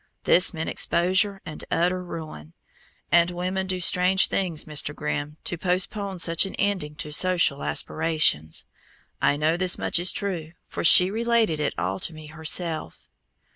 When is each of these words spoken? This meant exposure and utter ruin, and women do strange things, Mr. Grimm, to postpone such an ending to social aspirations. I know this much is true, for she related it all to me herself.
This 0.23 0.51
meant 0.51 0.67
exposure 0.67 1.41
and 1.45 1.63
utter 1.69 2.03
ruin, 2.03 2.53
and 3.11 3.29
women 3.29 3.67
do 3.67 3.79
strange 3.79 4.29
things, 4.29 4.65
Mr. 4.65 4.95
Grimm, 4.95 5.37
to 5.43 5.59
postpone 5.59 6.17
such 6.17 6.43
an 6.47 6.55
ending 6.55 6.95
to 6.95 7.13
social 7.13 7.61
aspirations. 7.61 8.65
I 9.21 9.37
know 9.37 9.57
this 9.57 9.77
much 9.77 9.99
is 9.99 10.11
true, 10.11 10.53
for 10.67 10.83
she 10.83 11.11
related 11.11 11.59
it 11.59 11.75
all 11.77 11.99
to 11.99 12.15
me 12.15 12.25
herself. 12.25 13.07